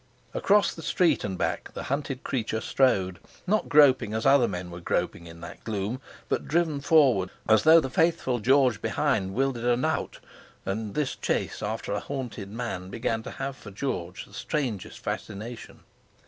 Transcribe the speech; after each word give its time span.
Across 0.33 0.73
the 0.73 0.81
street 0.81 1.23
and 1.23 1.37
back 1.37 1.71
the 1.75 1.83
hunted 1.83 2.23
creature 2.23 2.59
strode, 2.59 3.19
not 3.45 3.69
groping 3.69 4.15
as 4.15 4.25
other 4.25 4.47
men 4.47 4.71
were 4.71 4.79
groping 4.79 5.27
in 5.27 5.41
that 5.41 5.63
gloom, 5.63 6.01
but 6.27 6.47
driven 6.47 6.81
forward 6.81 7.29
as 7.47 7.61
though 7.61 7.79
the 7.79 7.87
faithful 7.87 8.39
George 8.39 8.81
behind 8.81 9.35
wielded 9.35 9.63
a 9.63 9.77
knout; 9.77 10.19
and 10.65 10.95
this 10.95 11.15
chase 11.15 11.61
after 11.61 11.93
a 11.93 11.99
haunted 11.99 12.49
man 12.49 12.89
began 12.89 13.21
to 13.21 13.29
have 13.29 13.55
for 13.55 13.69
George 13.69 14.25
the 14.25 14.33
strangest 14.33 14.97
fascination. 14.97 15.81